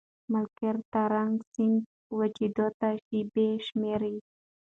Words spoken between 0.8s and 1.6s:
د ترنک